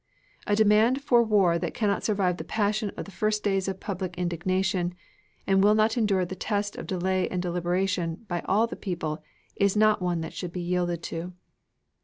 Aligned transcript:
"A 0.47 0.55
demand 0.55 1.03
for 1.03 1.21
war 1.21 1.59
that 1.59 1.75
cannot 1.75 2.03
survive 2.03 2.37
the 2.37 2.43
passion 2.43 2.89
of 2.97 3.05
the 3.05 3.11
first 3.11 3.43
days 3.43 3.67
of 3.67 3.79
public 3.79 4.17
indignation 4.17 4.95
and 5.45 5.63
will 5.63 5.75
not 5.75 5.95
endure 5.95 6.25
the 6.25 6.33
test 6.35 6.75
of 6.75 6.87
delay 6.87 7.27
and 7.29 7.39
deliberation 7.39 8.25
by 8.27 8.41
all 8.45 8.65
the 8.65 8.75
people 8.75 9.23
is 9.57 9.77
not 9.77 10.01
one 10.01 10.21
that 10.21 10.33
should 10.33 10.51
be 10.53 10.59
yielded 10.59 11.03
to." 11.03 11.33